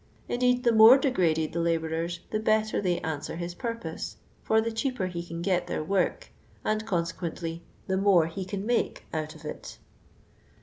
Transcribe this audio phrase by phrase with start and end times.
[0.27, 5.05] Indeed, the more degraded the labourers, the better they answer his purpose, for the cheaper
[5.05, 6.29] he can get their work,
[6.65, 9.77] and conseciuently the more he can make out of it.